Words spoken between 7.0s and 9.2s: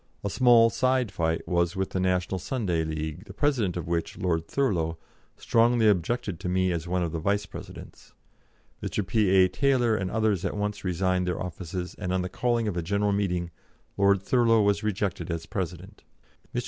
of the vice presidents. Mr.